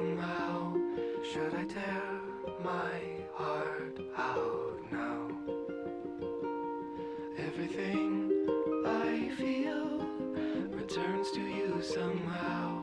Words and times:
Somehow. 0.00 0.74
Should 1.22 1.54
I 1.54 1.64
tear 1.64 2.02
my 2.64 3.00
heart 3.34 3.98
out 4.16 4.78
now? 4.90 5.28
Everything 7.38 8.32
I 8.86 9.30
feel 9.36 10.00
returns 10.70 11.30
to 11.32 11.40
you 11.40 11.82
somehow. 11.82 12.82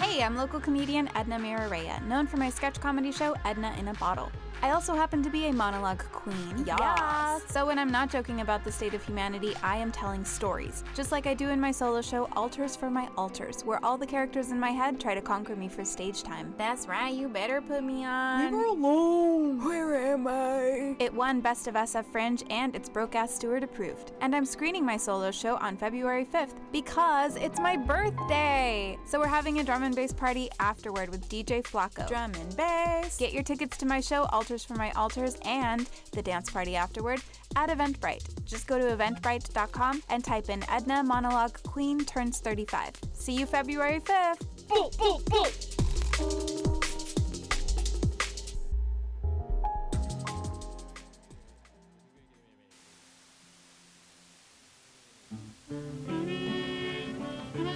Hey, 0.00 0.22
I'm 0.22 0.36
local 0.36 0.60
comedian 0.60 1.08
Edna 1.14 1.38
Mirareya, 1.38 2.04
known 2.06 2.26
for 2.26 2.36
my 2.36 2.50
sketch 2.50 2.78
comedy 2.80 3.12
show 3.12 3.34
Edna 3.44 3.74
in 3.78 3.88
a 3.88 3.94
Bottle. 3.94 4.30
I 4.60 4.70
also 4.70 4.94
happen 4.94 5.22
to 5.22 5.30
be 5.30 5.46
a 5.46 5.52
monologue 5.52 6.02
queen. 6.12 6.66
Yas. 6.66 7.42
So 7.48 7.66
when 7.66 7.78
I'm 7.78 7.92
not 7.92 8.10
joking 8.10 8.40
about 8.40 8.64
the 8.64 8.72
state 8.72 8.92
of 8.92 9.04
humanity, 9.04 9.54
I 9.62 9.76
am 9.76 9.92
telling 9.92 10.24
stories, 10.24 10.82
just 10.94 11.12
like 11.12 11.26
I 11.28 11.34
do 11.34 11.48
in 11.50 11.60
my 11.60 11.70
solo 11.70 12.02
show 12.02 12.28
Altars 12.36 12.74
for 12.74 12.90
My 12.90 13.08
Altars, 13.16 13.62
where 13.64 13.82
all 13.84 13.96
the 13.96 14.06
characters 14.06 14.50
in 14.50 14.58
my 14.58 14.70
head 14.70 15.00
try 15.00 15.14
to 15.14 15.20
conquer 15.20 15.54
me 15.54 15.68
for 15.68 15.84
stage 15.84 16.24
time. 16.24 16.52
That's 16.58 16.88
right, 16.88 17.14
you 17.14 17.28
better 17.28 17.60
put 17.60 17.84
me 17.84 18.04
on. 18.04 18.42
Leave 18.42 18.50
her 18.50 18.66
alone. 18.66 19.64
Where 19.64 20.12
am 20.12 20.26
I? 20.26 20.96
It 20.98 21.14
won 21.14 21.40
Best 21.40 21.68
of 21.68 21.74
SF 21.74 22.10
Fringe 22.10 22.42
and 22.50 22.74
it's 22.74 22.88
Broke 22.88 23.14
Ass 23.14 23.34
Stuart 23.34 23.62
approved. 23.62 24.12
And 24.20 24.34
I'm 24.34 24.44
screening 24.44 24.84
my 24.84 24.96
solo 24.96 25.30
show 25.30 25.56
on 25.58 25.76
February 25.76 26.24
5th 26.24 26.54
because 26.72 27.36
it's 27.36 27.60
my 27.60 27.76
birthday. 27.76 28.98
So 29.06 29.20
we're 29.20 29.28
having 29.28 29.60
a 29.60 29.64
drum 29.64 29.84
and 29.84 29.94
bass 29.94 30.12
party 30.12 30.48
afterward 30.58 31.10
with 31.10 31.28
DJ 31.28 31.62
Flacco. 31.62 32.08
Drum 32.08 32.32
and 32.34 32.56
bass. 32.56 33.16
Get 33.18 33.32
your 33.32 33.44
tickets 33.44 33.76
to 33.78 33.86
my 33.86 34.00
show 34.00 34.24
Altars 34.32 34.47
for 34.48 34.74
My 34.74 34.90
Altars 34.92 35.36
and 35.44 35.88
the 36.12 36.22
dance 36.22 36.50
party 36.50 36.74
afterward 36.74 37.20
at 37.54 37.68
Eventbrite. 37.68 38.44
Just 38.46 38.66
go 38.66 38.78
to 38.78 38.96
eventbrite.com 38.96 40.02
and 40.08 40.24
type 40.24 40.48
in 40.48 40.64
Edna 40.70 41.02
Monologue 41.02 41.62
Queen 41.64 42.04
turns 42.04 42.40
35. 42.40 42.92
See 43.12 43.34
you 43.34 43.46
February 43.46 44.00
5th. 44.00 44.46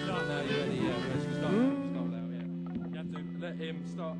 Start 0.04 0.28
now, 0.28 0.40
you 0.40 0.56
ready? 0.56 0.76
Yeah, 0.76 0.96
let's 1.12 1.24
start. 3.92 4.16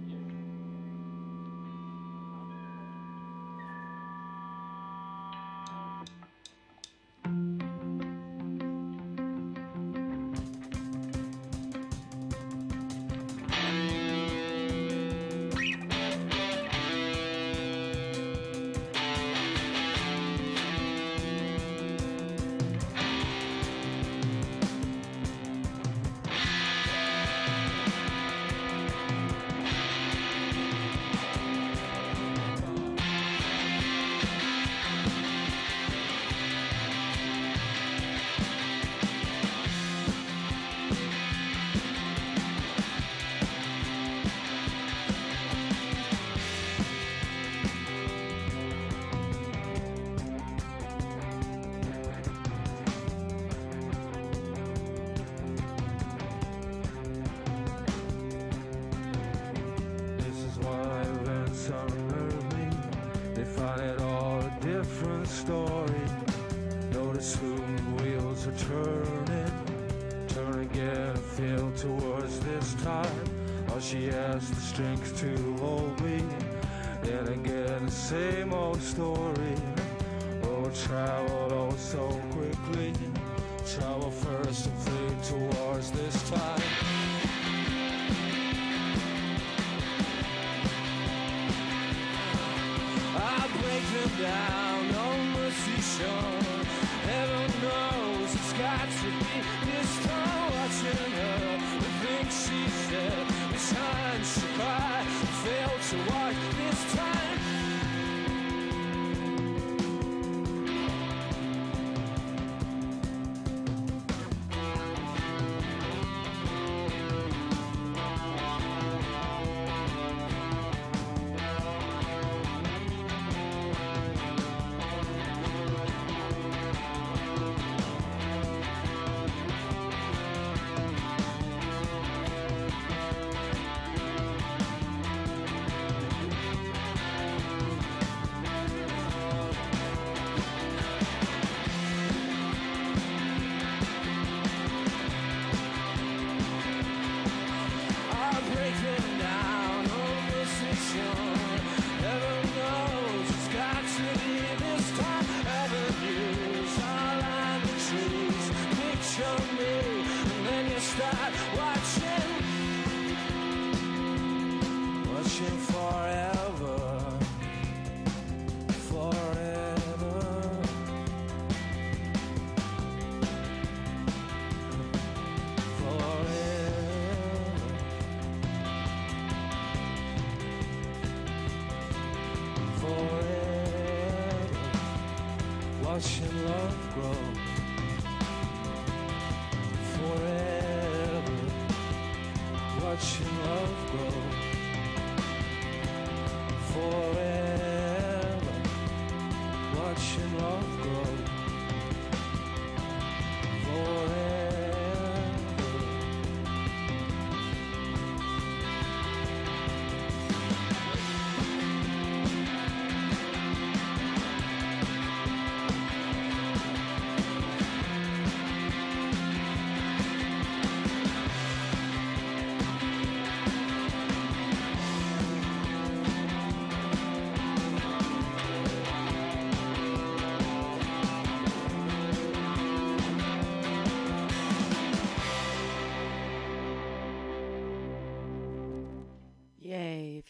Strength 74.72 75.20
to 75.20 75.56
hold 75.58 76.00
me. 76.00 76.22
Then 77.02 77.28
again, 77.28 77.84
the 77.84 77.90
same 77.90 78.54
old 78.54 78.80
story. 78.80 79.54
Oh, 80.44 80.70
traveled 80.86 81.52
oh 81.52 81.74
so 81.76 82.08
quickly. 82.30 82.94
Travel 83.66 84.10
first 84.10 84.66
and 84.66 84.78
flee 84.78 85.16
towards 85.28 85.90
this 85.90 86.30
time. 86.30 86.62
I 93.14 93.48
break 93.60 93.84
them 93.92 94.22
down 94.22 94.71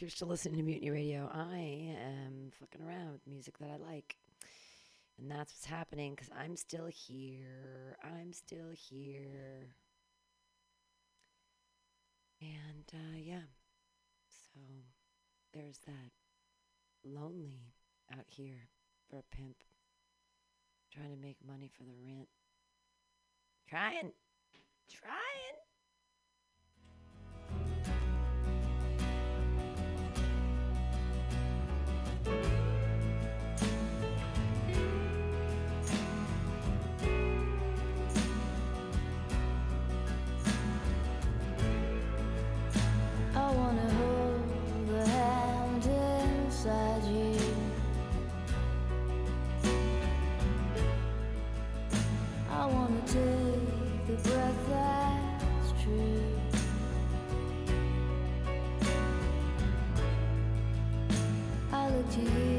you're 0.03 0.11
still 0.11 0.27
listening 0.27 0.57
to 0.57 0.65
Mutiny 0.65 0.91
Radio, 0.91 1.31
I 1.33 1.95
am 1.97 2.51
fucking 2.59 2.85
around 2.85 3.13
with 3.13 3.25
music 3.25 3.57
that 3.59 3.71
I 3.71 3.77
like. 3.77 4.17
And 5.17 5.31
that's 5.31 5.53
what's 5.53 5.65
happening 5.65 6.17
because 6.17 6.29
I'm 6.37 6.57
still 6.57 6.87
here. 6.87 7.97
I'm 8.03 8.33
still 8.33 8.73
here. 8.75 9.77
And 12.41 12.85
uh, 12.93 13.17
yeah, 13.17 13.47
so 14.29 14.59
there's 15.55 15.79
that 15.87 16.11
lonely 17.05 17.61
out 18.13 18.27
here 18.27 18.71
for 19.09 19.21
a 19.21 19.37
pimp 19.37 19.59
trying 20.93 21.15
to 21.15 21.23
make 21.23 21.37
money 21.47 21.71
for 21.79 21.85
the 21.85 21.95
rent. 22.05 22.29
Trying, 23.69 24.11
trying. 24.91 25.72
the. 54.17 54.43
I 61.73 61.89
look 61.89 62.11
to 62.11 62.21
you. 62.21 62.52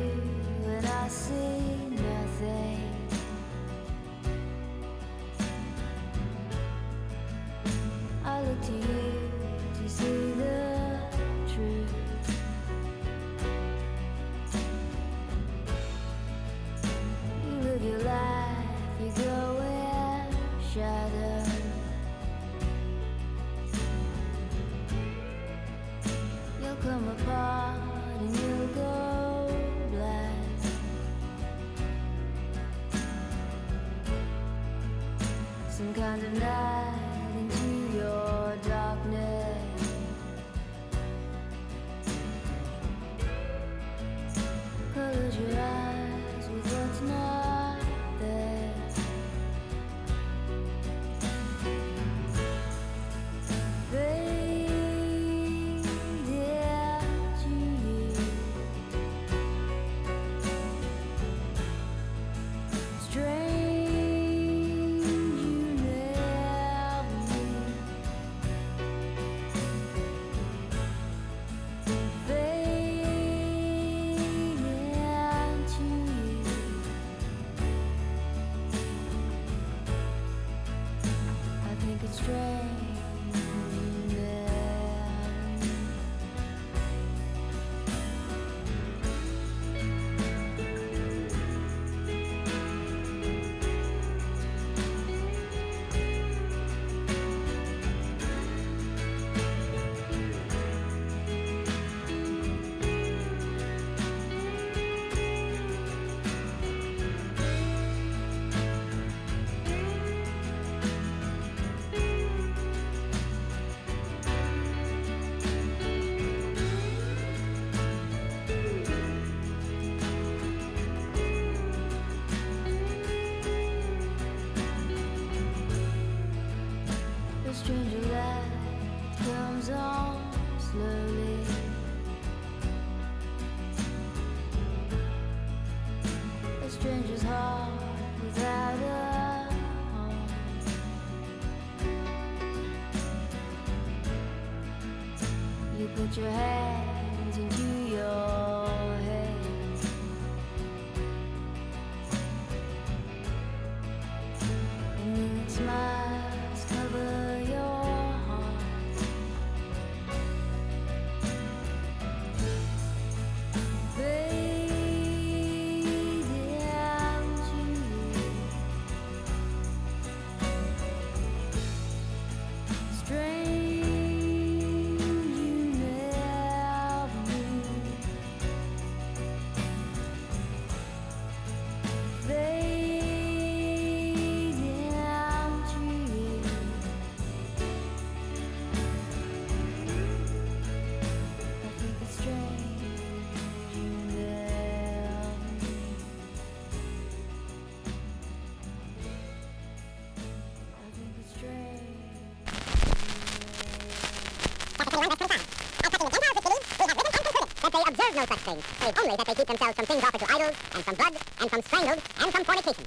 No 208.15 208.25
such 208.25 208.43
thing, 208.45 208.59
save 208.79 208.97
only 208.99 209.15
that 209.17 209.25
they 209.25 209.33
keep 209.33 209.47
themselves 209.47 209.75
from 209.75 209.85
things 209.85 210.03
offered 210.03 210.21
to 210.21 210.29
idols, 210.33 210.55
and 210.73 210.81
from 210.85 210.95
blood, 210.95 211.15
and 211.41 211.49
from 211.49 211.61
strangled, 211.63 212.01
and 212.21 212.29
from 212.31 212.43
fornication. 212.45 212.85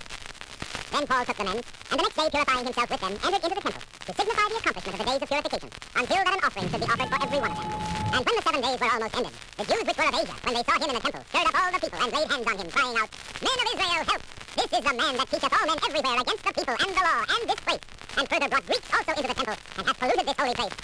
Then 0.92 1.06
Paul 1.06 1.25
took 1.26 1.37
the 1.37 1.45
men, 1.45 1.59
and 1.59 1.97
the 1.99 2.04
next 2.06 2.16
day, 2.16 2.28
purifying 2.30 2.64
himself 2.64 2.88
with 2.90 3.00
them, 3.02 3.14
entered 3.26 3.42
into 3.42 3.56
the 3.59 3.62
temple, 3.66 3.83
to 3.83 4.12
signify 4.14 4.47
the 4.47 4.59
accomplishment 4.62 4.95
of 4.95 5.00
the 5.02 5.09
days 5.11 5.23
of 5.23 5.28
purification, 5.28 5.71
until 5.99 6.23
that 6.23 6.35
an 6.37 6.42
offering 6.47 6.68
should 6.71 6.83
be 6.83 6.87
offered 6.87 7.11
for 7.11 7.18
every 7.26 7.40
one 7.42 7.50
of 7.50 7.59
them. 7.59 7.71
And 8.14 8.21
when 8.23 8.35
the 8.38 8.45
seven 8.47 8.61
days 8.62 8.78
were 8.78 8.92
almost 8.95 9.14
ended, 9.18 9.35
the 9.59 9.64
Jews 9.66 9.85
which 9.87 9.99
were 9.99 10.11
of 10.11 10.16
Asia, 10.16 10.37
when 10.47 10.54
they 10.54 10.64
saw 10.66 10.75
him 10.78 10.88
in 10.90 10.97
the 10.97 11.04
temple, 11.06 11.23
stirred 11.26 11.49
up 11.50 11.56
all 11.59 11.71
the 11.75 11.80
people, 11.83 11.99
and 11.99 12.11
laid 12.14 12.28
hands 12.30 12.47
on 12.47 12.56
him, 12.62 12.68
crying 12.71 12.97
out, 13.02 13.11
Men 13.42 13.59
of 13.59 13.66
Israel, 13.66 14.04
help! 14.06 14.23
This 14.56 14.71
is 14.73 14.85
the 14.87 14.95
man 14.95 15.14
that 15.21 15.28
teacheth 15.28 15.52
all 15.52 15.66
men 15.66 15.78
everywhere 15.83 16.18
against 16.23 16.45
the 16.47 16.52
people 16.54 16.76
and 16.80 16.90
the 16.97 17.02
law 17.02 17.21
and 17.26 17.42
this 17.50 17.61
place, 17.66 17.85
and 18.16 18.25
further 18.30 18.49
brought 18.49 18.66
Greeks 18.71 18.88
also 18.95 19.12
into 19.18 19.28
the 19.28 19.37
temple, 19.37 19.59
and 19.76 19.85
hath 19.90 19.99
polluted 19.99 20.26
this 20.26 20.38
holy 20.38 20.54
place. 20.54 20.76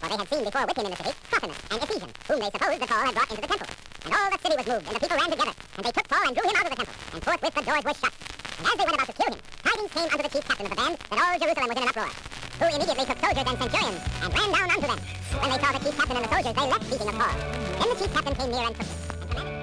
For 0.00 0.08
they 0.08 0.16
had 0.16 0.28
seen 0.32 0.44
before 0.44 0.64
with 0.64 0.78
him 0.80 0.86
in 0.88 0.92
the 0.92 0.96
city 0.96 1.12
Trophimus 1.28 1.60
and 1.70 1.82
Ephesians, 1.84 2.14
whom 2.24 2.38
they 2.40 2.48
supposed 2.48 2.80
that 2.80 2.88
Paul 2.88 3.04
had 3.04 3.14
brought 3.14 3.30
into 3.30 3.42
the 3.44 3.52
temple. 3.52 3.68
And 4.00 4.14
all 4.16 4.30
the 4.32 4.40
city 4.40 4.56
was 4.56 4.66
moved, 4.66 4.86
and 4.88 4.96
the 4.96 5.00
people 5.04 5.16
ran 5.20 5.30
together, 5.30 5.54
and 5.76 5.82
they 5.84 5.92
took 5.92 6.08
Paul 6.08 6.24
and 6.24 6.32
drew 6.32 6.46
him 6.48 6.56
out 6.56 6.64
of 6.64 6.72
the 6.72 6.80
temple, 6.80 6.96
and 7.12 7.20
forthwith 7.20 7.54
the 7.54 7.62
doors 7.68 7.84
were 7.84 7.96
shut. 8.00 8.14
And 8.60 8.64
as 8.64 8.76
they 8.80 8.86
went 8.88 8.96
about 8.96 9.08
to 9.12 9.16
kill 9.20 9.32
him, 9.36 9.40
tidings 9.60 9.92
came 9.92 10.08
unto 10.08 10.24
the 10.24 10.32
chief 10.32 10.44
captain 10.48 10.64
of 10.64 10.72
the 10.72 10.80
band 10.80 10.94
that 10.96 11.18
all 11.20 11.36
Jerusalem 11.36 11.68
was 11.68 11.76
in 11.76 11.84
an 11.84 11.92
uproar, 11.92 12.10
who 12.10 12.66
immediately 12.72 13.04
took 13.04 13.20
soldiers 13.20 13.44
and 13.44 13.56
centurions, 13.60 14.02
and 14.24 14.28
ran 14.32 14.48
down 14.56 14.68
unto 14.72 14.88
them. 14.88 15.00
When 15.36 15.48
they 15.52 15.60
saw 15.60 15.70
the 15.76 15.82
chief 15.84 15.96
captain 16.00 16.16
and 16.16 16.24
the 16.24 16.32
soldiers, 16.32 16.54
they 16.56 16.66
left 16.72 16.84
speaking 16.88 17.08
of 17.12 17.16
Paul. 17.20 17.36
Then 17.76 17.88
the 17.92 17.96
chief 18.00 18.10
captain 18.16 18.34
came 18.40 18.50
near 18.56 18.64
and 18.64 18.76
took 18.80 18.88
him, 18.88 18.96
and 19.20 19.28
commanded 19.28 19.60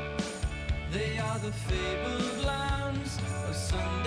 They 0.93 1.11
are 1.17 1.39
the 1.41 1.53
fabled 1.65 2.37
lambs 2.45 3.13
of 3.41 3.55
Sunday 3.57 4.06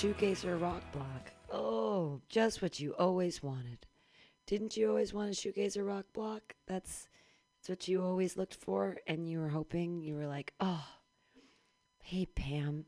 Shoegazer 0.00 0.58
Rock 0.58 0.80
Block. 0.92 1.30
Oh, 1.52 2.22
just 2.30 2.62
what 2.62 2.80
you 2.80 2.94
always 2.98 3.42
wanted. 3.42 3.84
Didn't 4.46 4.74
you 4.74 4.88
always 4.88 5.12
want 5.12 5.28
a 5.28 5.34
Shoegazer 5.34 5.86
Rock 5.86 6.06
Block? 6.14 6.54
That's 6.66 7.06
that's 7.58 7.68
what 7.68 7.86
you 7.86 8.02
always 8.02 8.34
looked 8.34 8.54
for, 8.54 8.96
and 9.06 9.28
you 9.28 9.40
were 9.40 9.50
hoping. 9.50 10.00
You 10.00 10.14
were 10.14 10.26
like, 10.26 10.54
oh, 10.58 10.86
hey 11.98 12.24
Pam, 12.24 12.86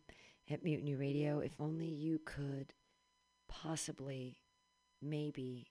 at 0.48 0.64
Mutiny 0.64 0.94
Radio, 0.94 1.40
if 1.40 1.52
only 1.60 1.84
you 1.84 2.18
could 2.24 2.72
possibly, 3.46 4.38
maybe, 5.02 5.66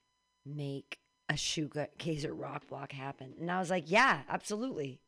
make 0.46 1.00
a 1.28 1.34
Shoegazer 1.34 2.40
Rock 2.40 2.68
Block 2.68 2.92
happen. 2.92 3.34
And 3.40 3.50
I 3.50 3.58
was 3.58 3.72
like, 3.72 3.86
yeah, 3.90 4.20
absolutely. 4.30 5.02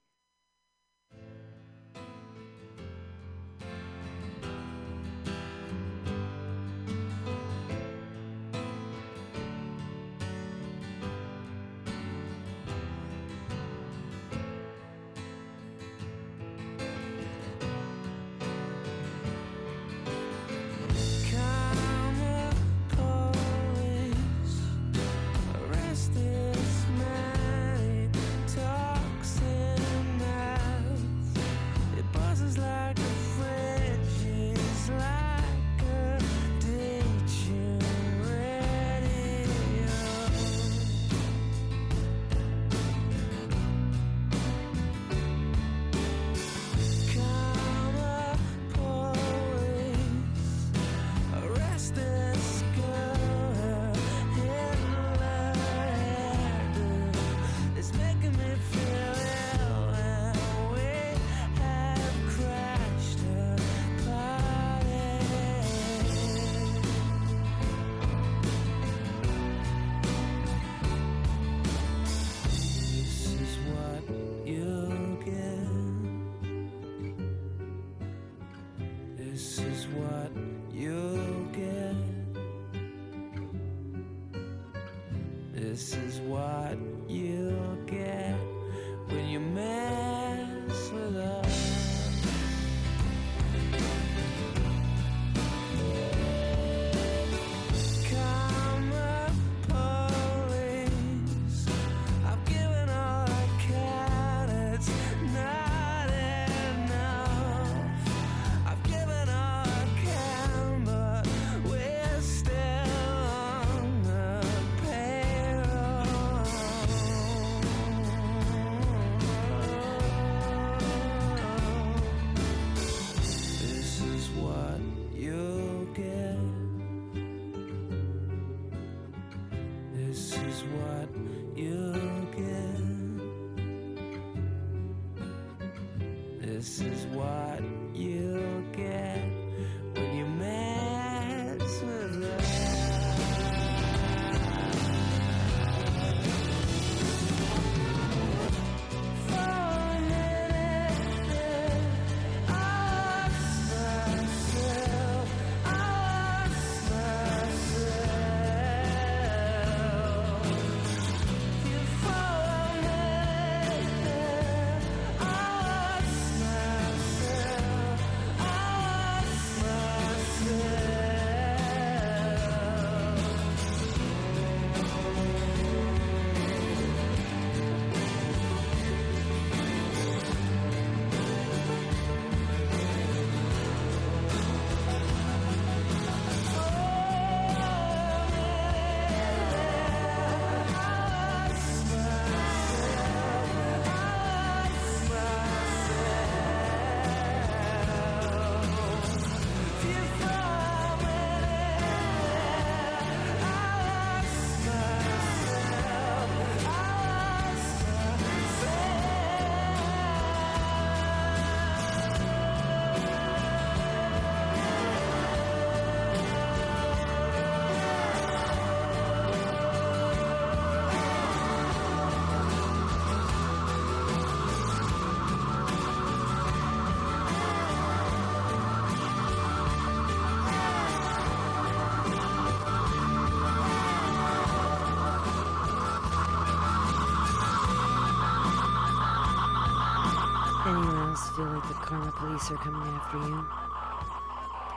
Are 242.53 242.57
coming 242.57 242.87
after 242.87 243.17
you? 243.17 243.47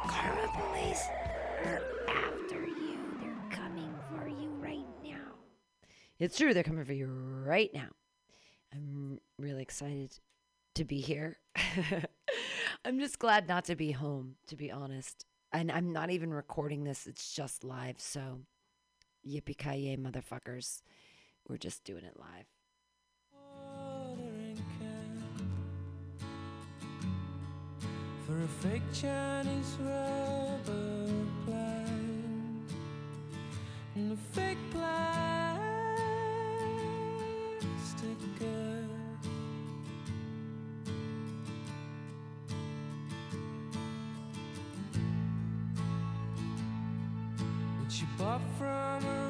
Karma 0.09 0.49
police 0.55 1.03
are 1.65 1.83
after 2.09 2.67
you. 2.67 2.99
They're 3.21 3.51
coming 3.51 3.95
for 4.09 4.29
you 4.29 4.49
right 4.59 4.87
now. 5.05 5.35
It's 6.19 6.39
true, 6.39 6.55
they're 6.55 6.63
coming 6.63 6.87
for 6.87 6.95
you 6.95 7.07
right 7.07 7.71
now. 7.75 7.89
I'm 8.73 9.21
really 9.39 9.63
excited 9.63 10.19
to 10.77 10.85
be 10.85 11.01
here. 11.01 11.39
I'm 12.85 12.99
just 12.99 13.19
glad 13.19 13.47
not 13.47 13.67
to 13.67 13.77
be 13.77 13.93
home, 13.93 14.37
to 14.47 14.57
be 14.57 14.71
honest. 14.71 15.27
And 15.53 15.71
I'm 15.71 15.93
not 15.93 16.11
even 16.11 16.33
recording 16.33 16.85
this, 16.85 17.07
it's 17.07 17.35
just 17.35 17.63
live. 17.63 18.01
So, 18.01 18.41
yippee 19.27 19.59
ki 19.59 19.77
yay, 19.77 19.97
motherfuckers. 19.97 20.81
We're 21.47 21.59
just 21.59 21.85
doing 21.85 22.05
it 22.05 22.19
live. 22.19 22.47
For 28.27 28.43
a 28.43 28.49
fake 28.49 28.83
Chinese 28.93 29.77
rubber 29.83 31.13
plant 31.45 32.71
and 33.95 34.13
a 34.13 34.17
fake 34.17 34.59
plastic 34.73 34.99
girl. 38.41 38.89
That 47.81 47.93
she 47.93 48.07
bought 48.19 48.41
from 48.59 49.26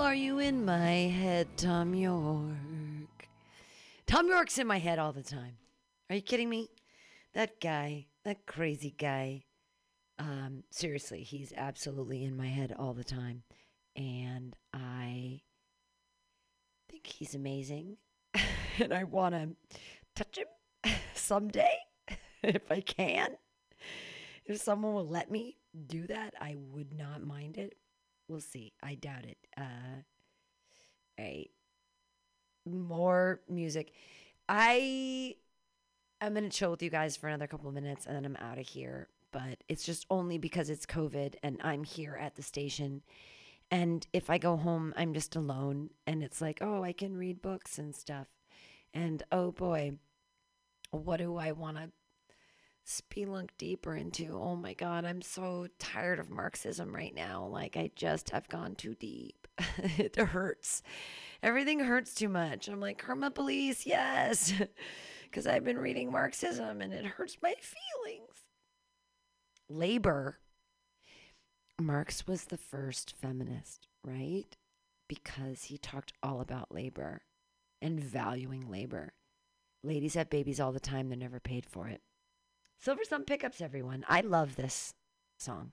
are 0.00 0.14
you 0.14 0.38
in 0.38 0.64
my 0.64 0.90
head, 0.90 1.46
Thom 1.58 1.94
Yorke? 1.94 3.28
Thom 4.06 4.28
Yorke's 4.28 4.56
in 4.56 4.66
my 4.66 4.78
head 4.78 4.98
all 4.98 5.12
the 5.12 5.22
time. 5.22 5.58
Are 6.08 6.16
you 6.16 6.22
kidding 6.22 6.48
me? 6.48 6.70
That 7.34 7.60
guy, 7.60 8.06
that 8.24 8.46
crazy 8.46 8.94
guy. 8.96 9.44
Um, 10.18 10.64
seriously, 10.70 11.22
he's 11.22 11.52
absolutely 11.54 12.24
in 12.24 12.34
my 12.34 12.46
head 12.46 12.74
all 12.78 12.94
the 12.94 13.04
time. 13.04 13.42
And 13.94 14.56
I 14.72 15.42
think 16.90 17.06
he's 17.06 17.34
amazing. 17.34 17.98
and 18.78 18.94
I 18.94 19.04
want 19.04 19.34
to 19.34 19.50
touch 20.16 20.38
him 20.38 20.94
someday 21.14 21.76
if 22.42 22.70
I 22.70 22.80
can. 22.80 23.36
If 24.46 24.62
someone 24.62 24.94
will 24.94 25.06
let 25.06 25.30
me 25.30 25.58
do 25.86 26.06
that, 26.06 26.32
I 26.40 26.56
would 26.72 26.96
not 26.96 27.22
mind 27.22 27.58
it. 27.58 27.74
We'll 28.30 28.40
see. 28.40 28.72
I 28.80 28.94
doubt 28.94 29.24
it. 29.24 29.38
Uh, 29.58 30.04
right. 31.18 31.50
More 32.64 33.40
music. 33.48 33.92
I 34.48 35.34
I'm 36.20 36.34
gonna 36.34 36.48
chill 36.48 36.70
with 36.70 36.82
you 36.82 36.90
guys 36.90 37.16
for 37.16 37.26
another 37.26 37.48
couple 37.48 37.68
of 37.68 37.74
minutes 37.74 38.06
and 38.06 38.14
then 38.14 38.24
I'm 38.24 38.36
out 38.36 38.58
of 38.58 38.68
here. 38.68 39.08
But 39.32 39.64
it's 39.68 39.84
just 39.84 40.06
only 40.10 40.38
because 40.38 40.70
it's 40.70 40.86
COVID 40.86 41.34
and 41.42 41.60
I'm 41.64 41.82
here 41.82 42.16
at 42.20 42.36
the 42.36 42.42
station. 42.42 43.02
And 43.68 44.06
if 44.12 44.30
I 44.30 44.38
go 44.38 44.56
home, 44.56 44.94
I'm 44.96 45.12
just 45.12 45.34
alone 45.34 45.90
and 46.06 46.22
it's 46.22 46.40
like, 46.40 46.58
oh, 46.60 46.84
I 46.84 46.92
can 46.92 47.16
read 47.16 47.42
books 47.42 47.78
and 47.78 47.96
stuff. 47.96 48.28
And 48.94 49.24
oh 49.32 49.50
boy, 49.50 49.94
what 50.92 51.16
do 51.16 51.36
I 51.36 51.50
want 51.50 51.78
to 51.78 51.90
spelunk 52.90 53.50
deeper 53.58 53.94
into? 53.94 54.32
Oh 54.32 54.56
my 54.56 54.74
God, 54.74 55.04
I'm 55.04 55.22
so 55.22 55.68
tired 55.78 56.18
of 56.18 56.30
Marxism 56.30 56.94
right 56.94 57.14
now. 57.14 57.46
Like, 57.46 57.76
I 57.76 57.90
just 57.94 58.30
have 58.30 58.48
gone 58.48 58.74
too 58.74 58.94
deep. 58.94 59.46
it 59.78 60.16
hurts. 60.16 60.82
Everything 61.42 61.80
hurts 61.80 62.14
too 62.14 62.28
much. 62.28 62.68
I'm 62.68 62.80
like, 62.80 62.98
Karma 62.98 63.30
Police, 63.30 63.86
yes. 63.86 64.52
Because 65.22 65.46
I've 65.46 65.62
been 65.62 65.78
reading 65.78 66.10
Marxism 66.10 66.80
and 66.80 66.92
it 66.92 67.04
hurts 67.04 67.36
my 67.40 67.54
feelings. 67.60 68.46
Labor. 69.68 70.40
Marx 71.80 72.26
was 72.26 72.46
the 72.46 72.58
first 72.58 73.14
feminist, 73.16 73.86
right? 74.04 74.56
Because 75.08 75.62
he 75.62 75.78
talked 75.78 76.12
all 76.20 76.40
about 76.40 76.74
labor 76.74 77.22
and 77.80 78.00
valuing 78.00 78.68
labor. 78.68 79.12
Ladies 79.84 80.14
have 80.14 80.28
babies 80.28 80.58
all 80.58 80.72
the 80.72 80.80
time, 80.80 81.08
they're 81.08 81.16
never 81.16 81.38
paid 81.38 81.64
for 81.64 81.86
it. 81.86 82.02
Silversun 82.82 83.26
Pickups, 83.26 83.60
everyone. 83.60 84.06
I 84.08 84.22
love 84.22 84.56
this 84.56 84.94
song. 85.38 85.72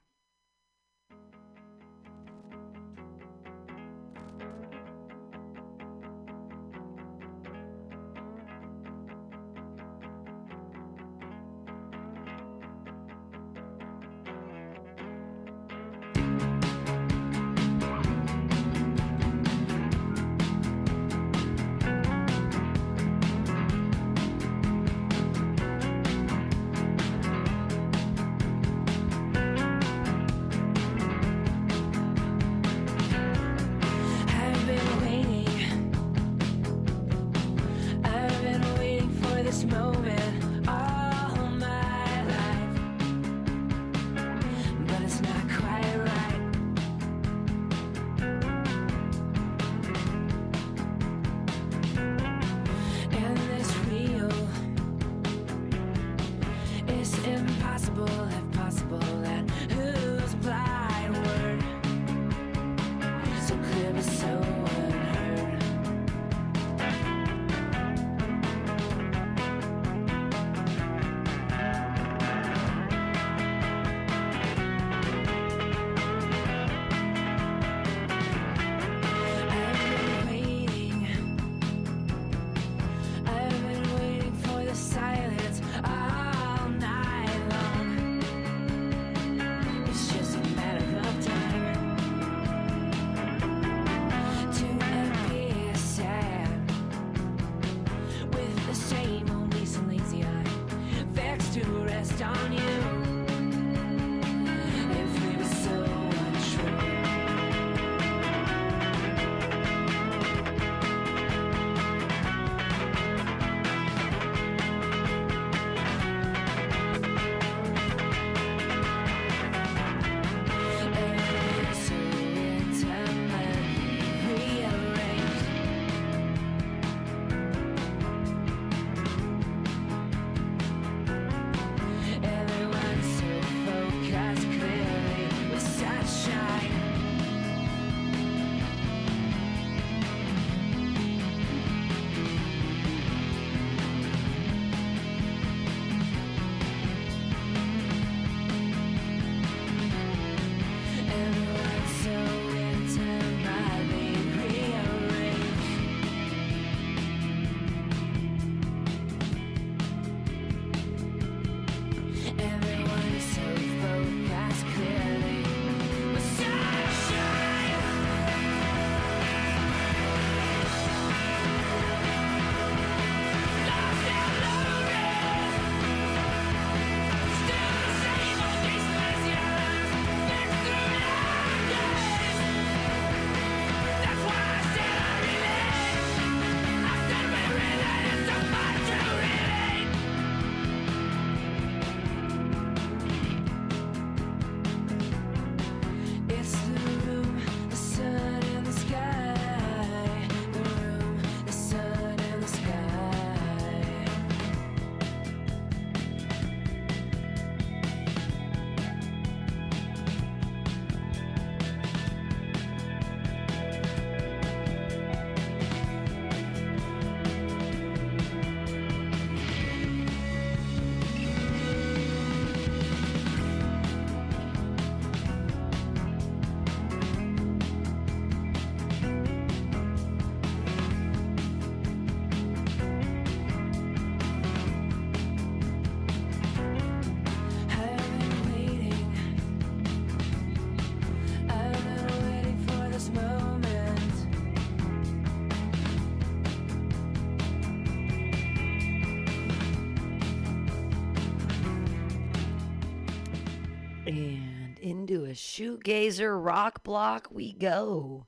A 255.26 255.30
shoegazer 255.30 256.44
rock 256.44 256.84
block 256.84 257.28
we 257.32 257.54
go. 257.54 258.28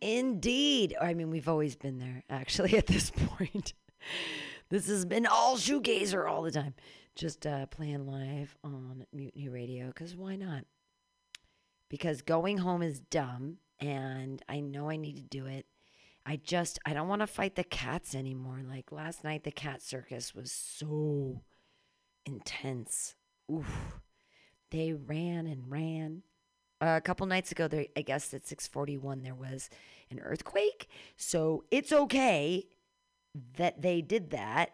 Indeed. 0.00 0.96
I 1.00 1.14
mean, 1.14 1.30
we've 1.30 1.48
always 1.48 1.76
been 1.76 1.98
there, 1.98 2.24
actually, 2.28 2.76
at 2.78 2.86
this 2.86 3.10
point. 3.10 3.74
this 4.68 4.88
has 4.88 5.04
been 5.04 5.26
all 5.26 5.56
shoegazer 5.56 6.28
all 6.28 6.42
the 6.42 6.50
time. 6.50 6.74
Just 7.14 7.46
uh, 7.46 7.66
playing 7.66 8.06
live 8.06 8.56
on 8.64 9.06
Mutiny 9.12 9.48
Radio, 9.48 9.88
because 9.88 10.16
why 10.16 10.34
not? 10.36 10.64
Because 11.88 12.22
going 12.22 12.58
home 12.58 12.82
is 12.82 13.00
dumb, 13.00 13.58
and 13.78 14.42
I 14.48 14.60
know 14.60 14.88
I 14.88 14.96
need 14.96 15.16
to 15.16 15.22
do 15.22 15.46
it. 15.46 15.66
I 16.24 16.36
just, 16.36 16.78
I 16.86 16.94
don't 16.94 17.08
want 17.08 17.20
to 17.20 17.26
fight 17.26 17.56
the 17.56 17.64
cats 17.64 18.14
anymore. 18.14 18.60
Like 18.66 18.92
last 18.92 19.24
night, 19.24 19.44
the 19.44 19.50
cat 19.50 19.82
circus 19.82 20.34
was 20.34 20.50
so 20.50 21.42
intense. 22.24 23.14
Oof. 23.52 24.00
They 24.72 24.94
ran 24.94 25.46
and 25.46 25.70
ran. 25.70 26.22
Uh, 26.80 26.96
a 26.96 27.00
couple 27.00 27.26
nights 27.26 27.52
ago, 27.52 27.68
there, 27.68 27.86
I 27.96 28.00
guess 28.00 28.32
at 28.34 28.46
641, 28.46 29.22
there 29.22 29.34
was 29.34 29.68
an 30.10 30.18
earthquake. 30.18 30.88
So 31.16 31.64
it's 31.70 31.92
okay 31.92 32.64
that 33.56 33.82
they 33.82 34.00
did 34.00 34.30
that 34.30 34.70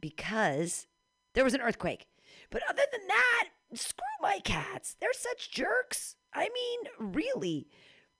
because 0.00 0.86
there 1.34 1.44
was 1.44 1.54
an 1.54 1.60
earthquake. 1.60 2.06
But 2.50 2.62
other 2.68 2.82
than 2.90 3.06
that, 3.06 3.48
screw 3.74 4.04
my 4.20 4.40
cats. 4.42 4.96
They're 4.98 5.10
such 5.12 5.50
jerks. 5.50 6.16
I 6.34 6.48
mean, 6.48 7.12
really. 7.14 7.68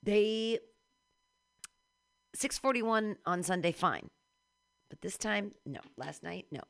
They 0.02 0.58
641 2.34 3.16
on 3.24 3.42
Sunday 3.42 3.72
fine. 3.72 4.10
But 4.90 5.00
this 5.00 5.16
time, 5.16 5.52
no. 5.64 5.80
Last 5.96 6.22
night, 6.22 6.46
no. 6.52 6.60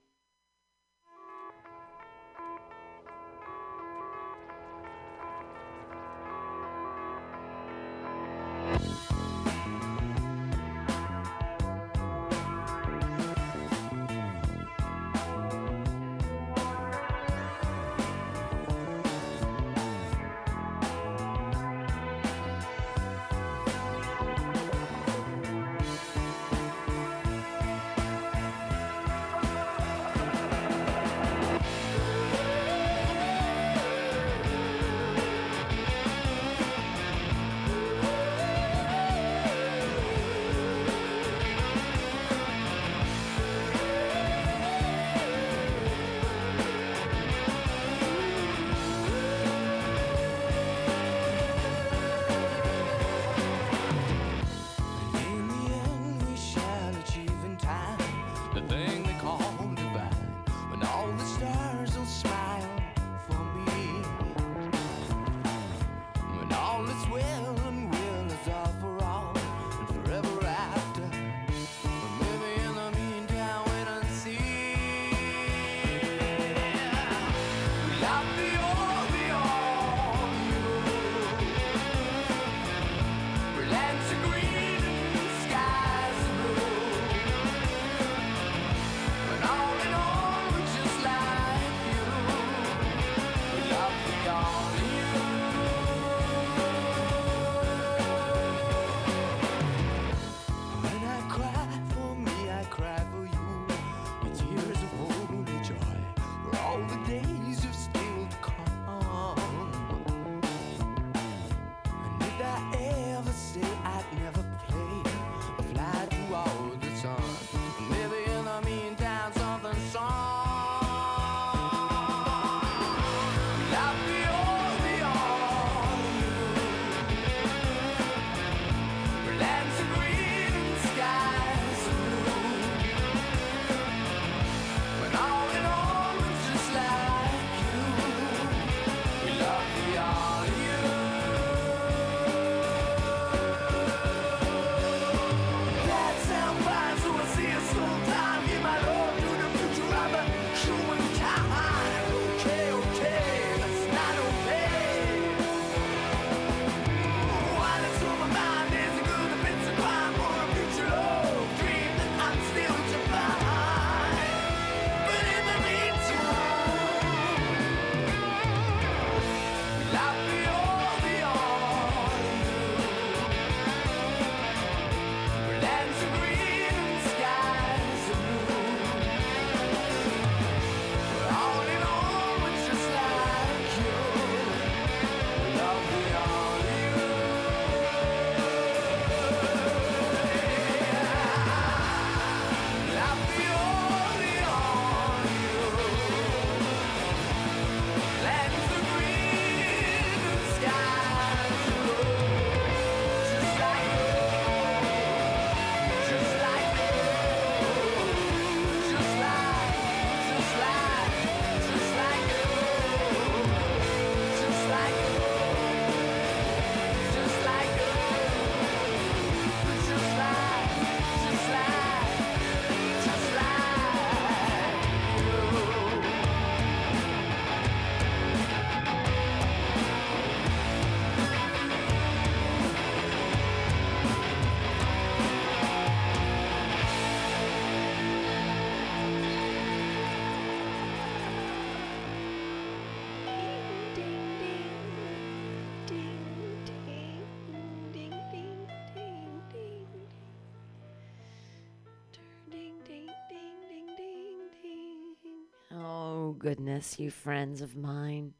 Goodness, 256.47 257.01
you 257.01 257.11
friends 257.11 257.61
of 257.61 257.75
mine, 257.75 258.33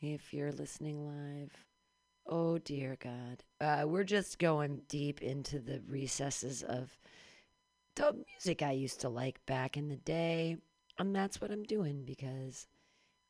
if 0.00 0.34
you're 0.34 0.50
listening 0.50 1.06
live. 1.06 1.52
Oh, 2.26 2.58
dear 2.58 2.96
God. 3.00 3.44
Uh, 3.60 3.86
we're 3.86 4.02
just 4.02 4.40
going 4.40 4.80
deep 4.88 5.22
into 5.22 5.60
the 5.60 5.80
recesses 5.88 6.64
of 6.64 6.98
the 7.94 8.24
music 8.32 8.62
I 8.62 8.72
used 8.72 9.00
to 9.02 9.08
like 9.08 9.46
back 9.46 9.76
in 9.76 9.88
the 9.88 9.94
day. 9.94 10.56
And 10.98 11.14
that's 11.14 11.40
what 11.40 11.52
I'm 11.52 11.62
doing 11.62 12.02
because 12.04 12.66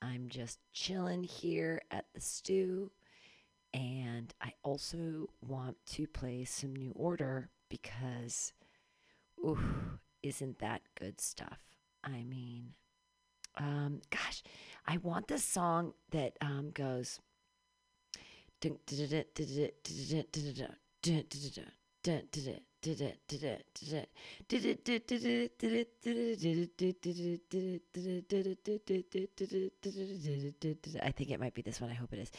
I'm 0.01 0.31
just 0.31 0.61
chilling 0.73 1.23
here 1.23 1.83
at 1.91 2.07
the 2.15 2.23
stew. 2.23 2.93
And 3.75 4.33
I 4.41 4.55
also 4.63 5.29
want 5.47 5.77
to 5.89 6.07
play 6.07 6.47
some 6.47 6.75
New 6.75 6.93
Order 6.97 7.51
because, 7.69 8.55
ooh, 9.45 9.61
isn't 10.23 10.59
that 10.61 10.81
good 10.99 11.21
stuff? 11.21 11.59
I 12.03 12.23
mean, 12.23 12.73
um, 13.57 14.01
gosh, 14.11 14.43
I 14.87 14.99
want 14.99 15.29
the 15.29 15.39
song 15.39 15.95
that 16.11 16.37
um, 16.41 16.71
goes. 16.73 17.21
I 18.63 18.71
think 31.11 31.31
it 31.31 31.41
might 31.41 31.55
be 31.55 31.63
this 31.63 31.81
one. 31.81 31.91
I 31.91 31.95
hope 31.95 32.13
it 32.13 32.19
is. 32.19 32.31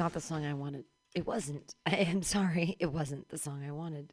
Not 0.00 0.14
the 0.14 0.20
song 0.20 0.44
I 0.44 0.54
wanted. 0.54 0.84
It 1.14 1.26
wasn't. 1.26 1.74
I 1.86 1.96
am 1.96 2.22
sorry. 2.22 2.76
It 2.80 2.92
wasn't 2.92 3.28
the 3.28 3.38
song 3.38 3.62
I 3.64 3.70
wanted. 3.70 4.12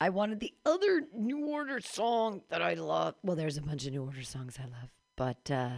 I 0.00 0.08
wanted 0.08 0.40
the 0.40 0.54
other 0.66 1.02
New 1.14 1.46
Order 1.46 1.80
song 1.80 2.42
that 2.48 2.62
I 2.62 2.74
love. 2.74 3.14
Well, 3.22 3.36
there's 3.36 3.56
a 3.56 3.62
bunch 3.62 3.86
of 3.86 3.92
New 3.92 4.02
Order 4.02 4.22
songs 4.22 4.58
I 4.58 4.64
love, 4.64 4.90
but 5.14 5.50
uh, 5.50 5.76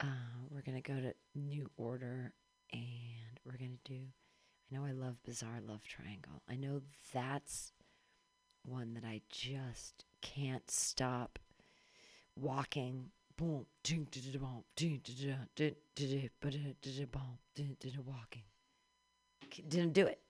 uh, 0.00 0.06
we're 0.50 0.62
going 0.62 0.80
to 0.80 0.92
go 0.92 1.00
to 1.00 1.14
New 1.34 1.68
Order 1.76 2.32
and 2.72 3.40
we're 3.44 3.56
going 3.56 3.78
to 3.84 3.92
do. 3.92 4.00
I 4.00 4.76
know 4.76 4.84
I 4.84 4.92
love 4.92 5.22
Bizarre 5.24 5.60
Love 5.66 5.84
Triangle. 5.88 6.42
I 6.48 6.56
know 6.56 6.82
that's 7.12 7.72
one 8.64 8.94
that 8.94 9.04
I 9.04 9.22
just 9.28 10.04
can't 10.20 10.70
stop 10.70 11.38
walking. 12.36 13.10
Boom, 13.36 13.66
ding, 13.82 14.06
da, 14.12 14.20
da, 14.32 14.38
boom, 14.38 14.64
ding, 14.76 15.00
da, 15.02 15.12
da, 15.12 15.36
da, 15.56 15.70
da, 15.96 16.06
da, 16.40 16.50
da, 16.50 16.58
da, 16.80 16.90
da, 16.98 17.06
boom, 17.06 17.38
da, 17.56 17.64
da, 17.80 17.90
da, 17.90 18.00
walking. 18.06 18.44
Didn't 19.68 19.92
do 19.92 20.06
it. 20.06 20.20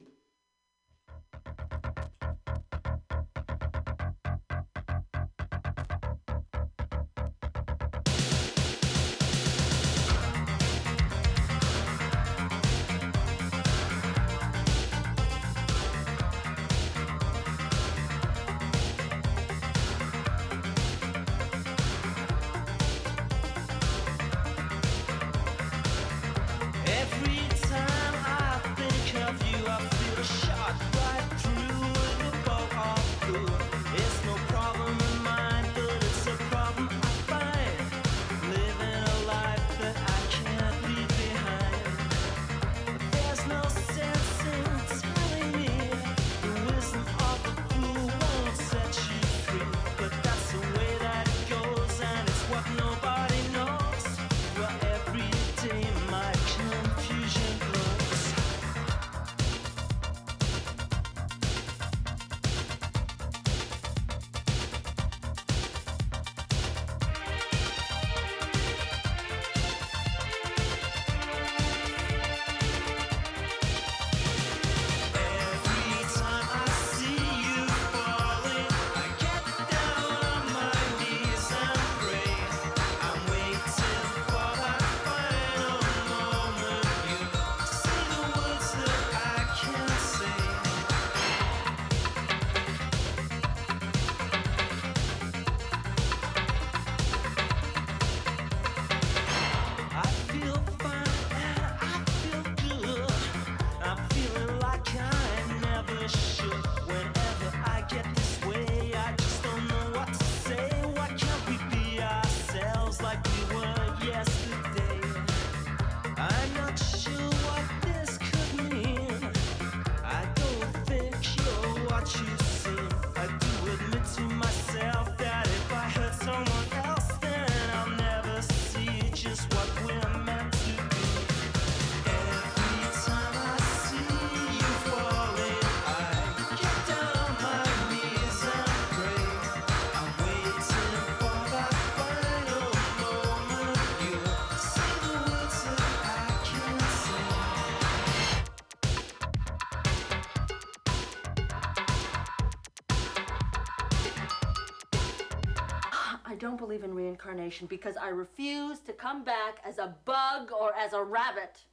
Because 157.68 157.96
I 157.96 158.08
refuse 158.08 158.80
to 158.80 158.92
come 158.92 159.24
back 159.24 159.58
as 159.64 159.78
a 159.78 159.96
bug 160.04 160.52
or 160.52 160.74
as 160.74 160.92
a 160.92 161.02
rabbit. 161.02 161.64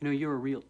You 0.00 0.08
know, 0.08 0.12
you're 0.12 0.34
a 0.34 0.36
real 0.36 0.64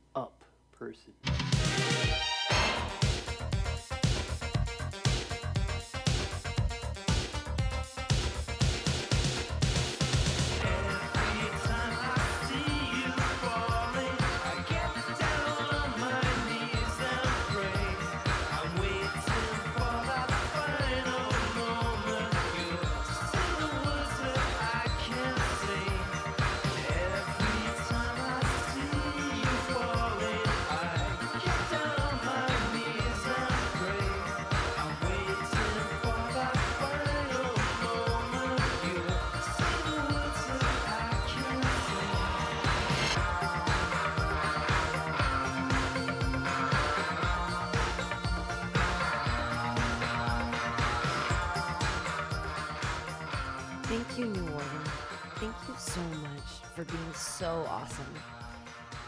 for 56.79 56.85
being 56.85 57.13
so 57.13 57.67
awesome 57.69 58.15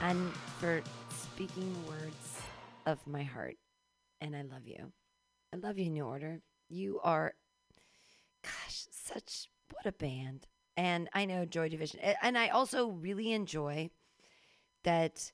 and 0.01 0.33
for 0.59 0.83
speaking 1.09 1.73
words 1.87 2.41
of 2.87 2.99
my 3.07 3.23
heart. 3.23 3.55
And 4.21 4.35
I 4.35 4.43
love 4.43 4.67
you. 4.67 4.91
I 5.55 5.57
love 5.57 5.79
you, 5.79 5.89
New 5.89 6.05
Order. 6.05 6.41
You 6.69 6.99
are, 7.05 7.35
gosh, 8.43 8.87
such, 8.91 9.49
what 9.71 9.87
a 9.87 9.93
band. 9.93 10.49
And 10.77 11.09
I 11.15 11.27
know 11.27 11.45
Joy 11.45 11.69
Division. 11.69 12.01
And 12.21 12.37
I 12.37 12.49
also 12.49 12.89
really 12.89 13.31
enjoy 13.31 13.91
that 14.83 15.31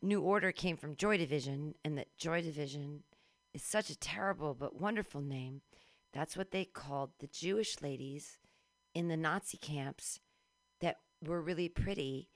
New 0.00 0.20
Order 0.20 0.52
came 0.52 0.76
from 0.76 0.94
Joy 0.94 1.18
Division 1.18 1.74
and 1.84 1.98
that 1.98 2.16
Joy 2.16 2.40
Division 2.40 3.02
is 3.52 3.64
such 3.64 3.90
a 3.90 3.98
terrible 3.98 4.54
but 4.54 4.80
wonderful 4.80 5.22
name. 5.22 5.62
That's 6.12 6.36
what 6.36 6.52
they 6.52 6.66
called 6.66 7.10
the 7.18 7.26
Jewish 7.26 7.82
ladies 7.82 8.38
in 8.94 9.08
the 9.08 9.16
Nazi 9.16 9.58
camps 9.58 10.20
were 11.24 11.40
really 11.40 11.68
pretty 11.68 12.28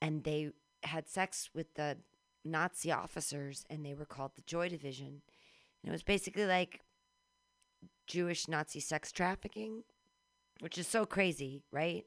and 0.00 0.24
they 0.24 0.50
had 0.84 1.08
sex 1.08 1.50
with 1.54 1.74
the 1.74 1.98
Nazi 2.44 2.92
officers 2.92 3.64
and 3.68 3.84
they 3.84 3.94
were 3.94 4.04
called 4.04 4.32
the 4.34 4.42
Joy 4.42 4.68
Division. 4.68 5.22
And 5.82 5.88
it 5.88 5.90
was 5.90 6.02
basically 6.02 6.46
like 6.46 6.80
Jewish 8.06 8.48
Nazi 8.48 8.80
sex 8.80 9.12
trafficking, 9.12 9.82
which 10.60 10.78
is 10.78 10.86
so 10.86 11.04
crazy, 11.04 11.62
right? 11.72 12.04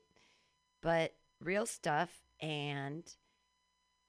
But 0.82 1.14
real 1.40 1.66
stuff 1.66 2.10
and 2.40 3.04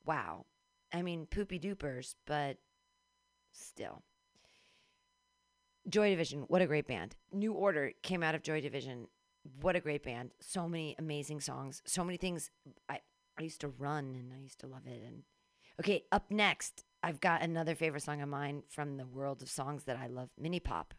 wow. 0.06 0.46
I 0.92 1.02
mean, 1.02 1.26
poopy 1.26 1.58
doopers, 1.58 2.14
but 2.26 2.58
still. 3.52 4.02
Joy 5.88 6.10
Division, 6.10 6.44
what 6.48 6.62
a 6.62 6.66
great 6.66 6.86
band. 6.86 7.16
New 7.32 7.52
Order 7.52 7.92
came 8.02 8.22
out 8.22 8.34
of 8.34 8.42
Joy 8.42 8.60
Division. 8.60 9.08
What 9.61 9.76
a 9.76 9.80
great 9.80 10.05
band. 10.05 10.30
So 10.40 10.68
many 10.68 10.95
amazing 10.99 11.40
songs. 11.40 11.82
So 11.84 12.05
many 12.05 12.16
things. 12.16 12.51
I, 12.88 13.01
I 13.38 13.43
used 13.43 13.61
to 13.62 13.68
run 13.68 14.14
and 14.14 14.32
I 14.32 14.40
used 14.40 14.61
to 14.61 14.66
love 14.66 14.86
it. 14.86 15.03
And 15.05 15.22
okay, 15.80 16.05
up 16.12 16.30
next, 16.30 16.84
I've 17.03 17.20
got 17.20 17.43
another 17.43 17.74
favorite 17.74 18.03
song 18.03 18.22
of 18.22 18.28
mine 18.28 18.62
from 18.68 18.97
the 18.97 19.07
world 19.07 19.43
of 19.43 19.51
songs 19.51 19.84
that 19.84 19.97
I 19.97 20.07
love, 20.07 20.30
Mini 20.38 20.61
Pop. 20.61 20.95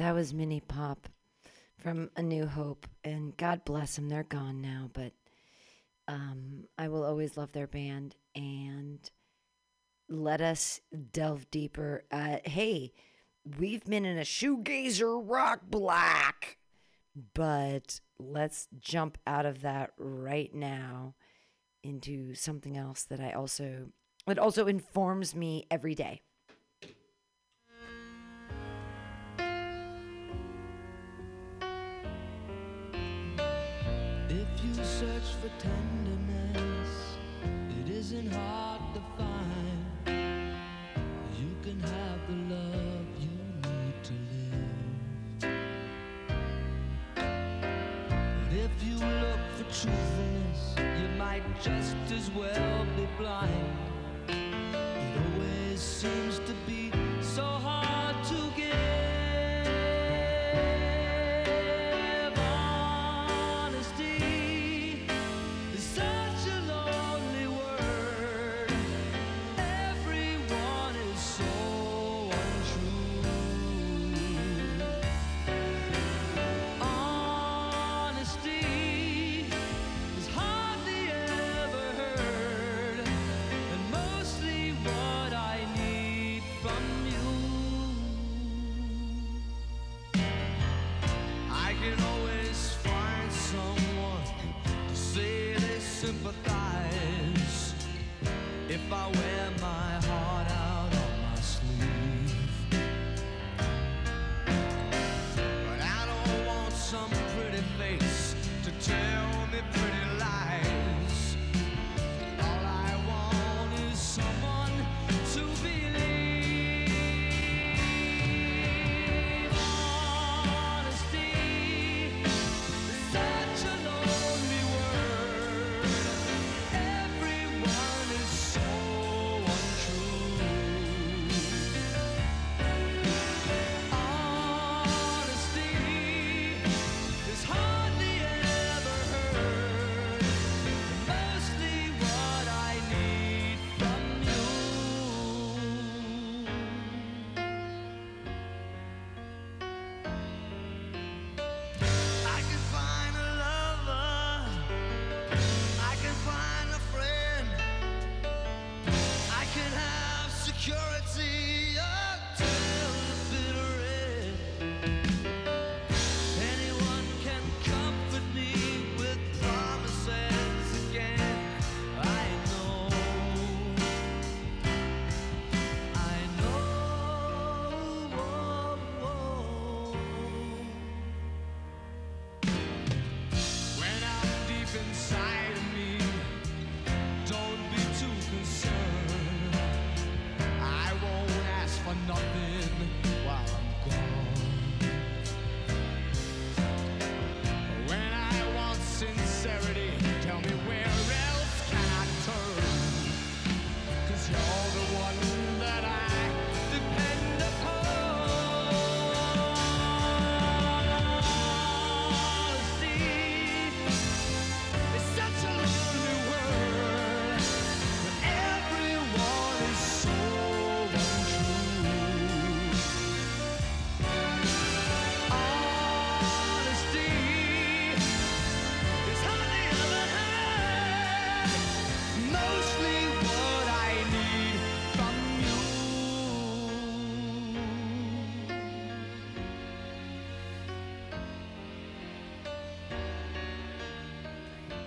That 0.00 0.14
was 0.14 0.32
Mini 0.32 0.60
Pop 0.60 1.10
from 1.76 2.08
A 2.16 2.22
New 2.22 2.46
Hope. 2.46 2.86
And 3.04 3.36
God 3.36 3.66
bless 3.66 3.96
them. 3.96 4.08
They're 4.08 4.22
gone 4.22 4.62
now, 4.62 4.88
but 4.94 5.12
um, 6.08 6.64
I 6.78 6.88
will 6.88 7.04
always 7.04 7.36
love 7.36 7.52
their 7.52 7.66
band. 7.66 8.16
And 8.34 8.98
let 10.08 10.40
us 10.40 10.80
delve 11.12 11.50
deeper. 11.50 12.04
Uh, 12.10 12.38
hey, 12.46 12.94
we've 13.58 13.84
been 13.84 14.06
in 14.06 14.16
a 14.16 14.22
shoegazer 14.22 15.20
rock 15.22 15.60
black, 15.68 16.56
but 17.34 18.00
let's 18.18 18.68
jump 18.78 19.18
out 19.26 19.44
of 19.44 19.60
that 19.60 19.90
right 19.98 20.54
now 20.54 21.14
into 21.82 22.34
something 22.34 22.74
else 22.74 23.02
that 23.02 23.20
I 23.20 23.32
also 23.32 23.88
it 24.26 24.38
also 24.38 24.66
informs 24.66 25.34
me 25.34 25.66
every 25.70 25.94
day. 25.94 26.22
Search 35.20 35.34
for 35.40 35.50
tenderness, 35.58 37.16
it 37.80 37.90
isn't 37.90 38.32
hard 38.32 38.80
to 38.94 39.00
find. 39.16 39.86
You 41.38 41.56
can 41.62 41.80
have 41.80 42.20
the 42.28 42.54
love 42.54 43.06
you 43.18 43.30
need 43.68 43.94
to 44.04 44.12
live. 44.30 45.50
But 48.38 48.56
if 48.56 48.72
you 48.84 48.94
look 48.94 49.40
for 49.56 49.64
truthfulness, 49.64 50.60
you 50.78 51.08
might 51.18 51.44
just 51.62 51.96
as 52.12 52.30
well 52.30 52.86
be 52.96 53.06
blind. 53.18 53.79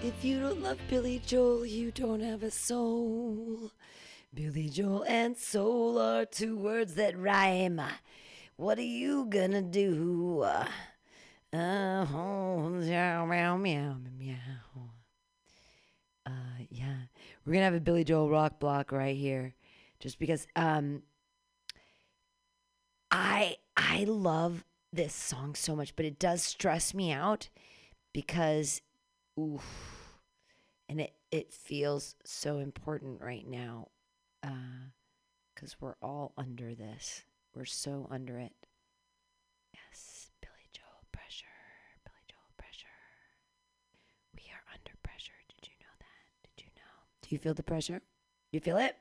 If 0.03 0.25
you 0.25 0.41
don't 0.41 0.61
love 0.61 0.79
Billy 0.89 1.21
Joel, 1.25 1.65
you 1.65 1.89
don't 1.89 2.19
have 2.19 2.43
a 2.43 2.51
soul. 2.51 3.71
Billy 4.33 4.67
Joel 4.67 5.05
and 5.07 5.37
soul 5.37 5.97
are 5.97 6.25
two 6.25 6.57
words 6.57 6.95
that 6.95 7.17
rhyme. 7.17 7.81
What 8.57 8.77
are 8.77 8.81
you 8.81 9.25
gonna 9.25 9.61
do? 9.61 10.41
Uh, 10.41 10.67
oh, 11.53 12.69
meow, 12.69 13.25
meow, 13.25 13.55
meow, 13.55 13.95
meow. 14.19 14.35
Uh, 16.25 16.65
yeah, 16.69 16.95
we're 17.45 17.53
gonna 17.53 17.65
have 17.65 17.73
a 17.73 17.79
Billy 17.79 18.03
Joel 18.03 18.29
rock 18.29 18.59
block 18.59 18.91
right 18.91 19.15
here, 19.15 19.53
just 20.01 20.19
because. 20.19 20.47
Um, 20.57 21.03
I 23.09 23.55
I 23.77 24.03
love 24.03 24.65
this 24.91 25.13
song 25.13 25.55
so 25.55 25.77
much, 25.77 25.95
but 25.95 26.05
it 26.05 26.19
does 26.19 26.43
stress 26.43 26.93
me 26.93 27.13
out 27.13 27.47
because, 28.11 28.81
oof, 29.39 30.19
and 30.89 31.01
it 31.01 31.13
it 31.31 31.53
feels 31.53 32.15
so 32.25 32.59
important 32.59 33.21
right 33.21 33.47
now, 33.47 33.89
uh, 34.43 34.89
because 35.53 35.75
we're 35.79 35.95
all 36.01 36.33
under 36.37 36.75
this. 36.75 37.23
We're 37.55 37.65
so 37.65 38.07
under 38.11 38.37
it. 38.39 38.53
Yes, 39.73 40.31
Billy 40.41 40.69
Joel 40.73 41.05
pressure, 41.11 41.45
Billy 42.03 42.23
Joel 42.29 42.53
pressure. 42.57 42.87
We 44.35 44.43
are 44.51 44.63
under 44.73 44.97
pressure. 45.03 45.33
Did 45.49 45.67
you 45.67 45.73
know 45.79 45.93
that? 45.99 46.49
Did 46.55 46.63
you 46.65 46.71
know? 46.75 46.93
Do 47.21 47.29
you 47.31 47.39
feel 47.39 47.53
the 47.53 47.63
pressure? 47.63 48.01
You 48.51 48.59
feel 48.59 48.77
it? 48.77 48.97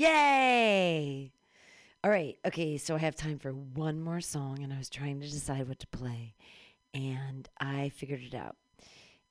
Yay! 0.00 1.30
All 2.02 2.10
right. 2.10 2.38
Okay. 2.46 2.78
So 2.78 2.94
I 2.94 2.98
have 3.00 3.14
time 3.14 3.38
for 3.38 3.50
one 3.52 4.00
more 4.00 4.22
song, 4.22 4.60
and 4.62 4.72
I 4.72 4.78
was 4.78 4.88
trying 4.88 5.20
to 5.20 5.30
decide 5.30 5.68
what 5.68 5.78
to 5.80 5.86
play, 5.88 6.34
and 6.94 7.46
I 7.60 7.90
figured 7.90 8.22
it 8.22 8.34
out. 8.34 8.56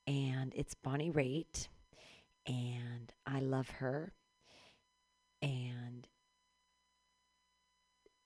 And 0.06 0.54
it's 0.56 0.76
Bonnie 0.76 1.10
Raitt, 1.10 1.70
and 2.46 3.12
I 3.26 3.40
love 3.40 3.68
her, 3.80 4.14
and 5.42 6.08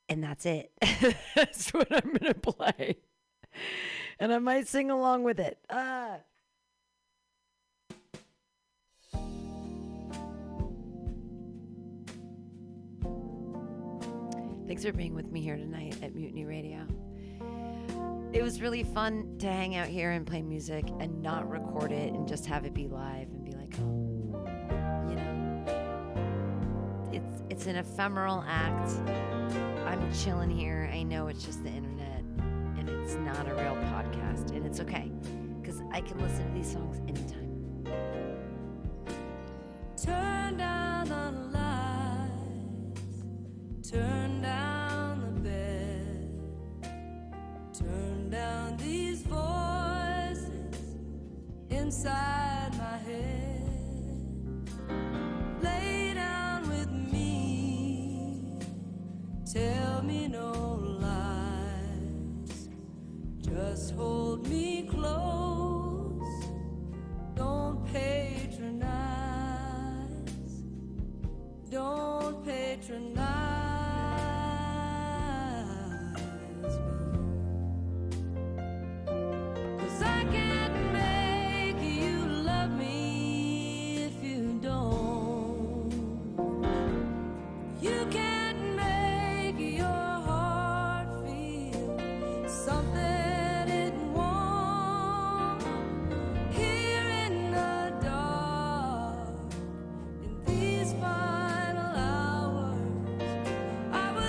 and 0.10 0.22
that's 0.22 0.46
it. 0.46 0.74
that's 1.36 1.74
what 1.74 1.88
I'm 1.92 2.12
gonna 2.12 2.34
play, 2.34 2.98
and 4.20 4.34
I 4.34 4.40
might 4.40 4.68
sing 4.68 4.92
along 4.92 5.24
with 5.24 5.40
it. 5.40 5.60
Ah. 5.70 6.18
Thanks 14.74 14.86
for 14.86 14.92
being 14.92 15.14
with 15.14 15.32
me 15.32 15.40
here 15.40 15.56
tonight 15.56 15.96
at 16.02 16.16
Mutiny 16.16 16.46
Radio. 16.46 16.80
It 18.32 18.42
was 18.42 18.60
really 18.60 18.82
fun 18.82 19.38
to 19.38 19.46
hang 19.46 19.76
out 19.76 19.86
here 19.86 20.10
and 20.10 20.26
play 20.26 20.42
music 20.42 20.86
and 21.00 21.22
not 21.22 21.48
record 21.48 21.92
it 21.92 22.12
and 22.12 22.28
just 22.28 22.48
have 22.48 22.66
it 22.66 22.74
be 22.74 22.88
live 22.88 23.28
and 23.28 23.46
be 23.46 23.52
like, 23.52 23.72
oh, 23.82 24.34
you 25.08 25.16
know, 25.16 25.64
it's 27.14 27.44
it's 27.52 27.68
an 27.68 27.76
ephemeral 27.76 28.44
act. 28.48 28.90
I'm 29.86 30.12
chilling 30.12 30.50
here. 30.50 30.90
I 30.92 31.04
know 31.04 31.28
it's 31.28 31.46
just 31.46 31.64
the 31.64 31.70
internet 31.70 32.24
and 32.76 32.90
it's 32.90 33.14
not 33.14 33.48
a 33.48 33.54
real 33.54 33.76
podcast, 33.76 34.56
and 34.56 34.66
it's 34.66 34.80
okay 34.80 35.12
because 35.62 35.84
I 35.92 36.02
can 36.02 36.18
listen 36.18 36.48
to 36.48 36.54
these 36.56 36.72
songs 36.72 36.98
anytime. 37.08 37.86
Turn 40.04 40.58
down 40.58 41.10
the 41.10 41.32
lights, 41.60 43.02
turn 43.92 44.23
inside 52.04 52.72
my 52.78 52.98
head. 52.98 53.62
Lay 55.62 56.14
down 56.14 56.68
with 56.68 56.92
me. 56.92 58.60
Tell 59.50 60.04
me 60.04 60.28
no 60.28 60.52
lies. 61.00 62.68
Just 63.40 63.96
hold 63.96 64.46
me 64.50 64.86
close. 64.92 66.46
Don't 67.36 67.86
patronize. 67.94 68.84
Don't 71.70 72.44
patronize. 72.44 73.33